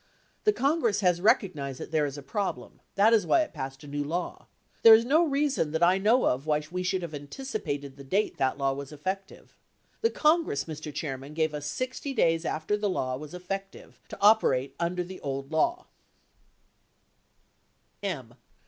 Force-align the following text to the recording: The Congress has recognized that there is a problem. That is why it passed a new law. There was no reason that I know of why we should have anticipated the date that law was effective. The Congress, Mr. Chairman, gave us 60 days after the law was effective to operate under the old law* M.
The 0.45 0.51
Congress 0.51 1.01
has 1.01 1.21
recognized 1.21 1.79
that 1.79 1.91
there 1.91 2.07
is 2.07 2.17
a 2.17 2.23
problem. 2.23 2.79
That 2.95 3.13
is 3.13 3.27
why 3.27 3.41
it 3.43 3.53
passed 3.53 3.83
a 3.83 3.87
new 3.87 4.03
law. 4.03 4.47
There 4.81 4.93
was 4.95 5.05
no 5.05 5.23
reason 5.23 5.73
that 5.73 5.83
I 5.83 5.99
know 5.99 6.25
of 6.25 6.47
why 6.47 6.63
we 6.71 6.81
should 6.81 7.03
have 7.03 7.13
anticipated 7.13 7.97
the 7.97 8.03
date 8.03 8.37
that 8.37 8.57
law 8.57 8.73
was 8.73 8.91
effective. 8.91 9.55
The 10.01 10.09
Congress, 10.09 10.63
Mr. 10.65 10.91
Chairman, 10.91 11.35
gave 11.35 11.53
us 11.53 11.67
60 11.67 12.15
days 12.15 12.45
after 12.45 12.75
the 12.75 12.89
law 12.89 13.15
was 13.15 13.35
effective 13.35 13.99
to 14.09 14.17
operate 14.21 14.73
under 14.79 15.03
the 15.03 15.19
old 15.19 15.51
law* 15.51 15.85
M. 18.01 18.33